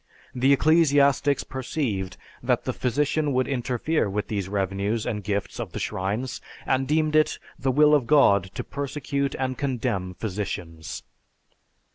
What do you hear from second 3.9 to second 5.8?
with these revenues and gifts of the